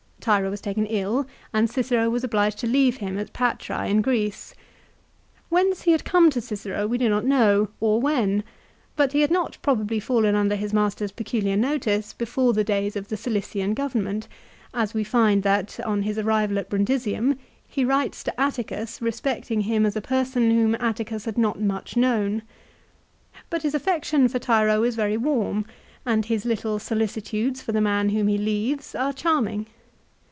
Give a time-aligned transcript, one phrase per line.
[0.23, 4.53] Tiro was taken ill, and Cicero was obliged to leave him at Patrse, in Greece.
[5.49, 8.43] Whence he had come to Cicero we do not know, or when;
[8.95, 13.07] but he had not probably fallen under his master's peculiar notice before the days of
[13.07, 14.27] the Cilician govern ment,
[14.75, 19.87] as we find that, on his arrival at Erundisium, he writes to Atticus respecting him
[19.87, 22.43] as a person whom Atticus had not much known.
[23.31, 25.65] 1 But his affection for Tiro is very warm,
[26.05, 29.65] and his little solicitudes for the man whom he leaves are charming.